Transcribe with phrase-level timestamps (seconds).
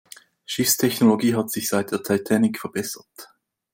[0.47, 3.05] Schiffstechnologie hat sich seit der Titanic verbessert.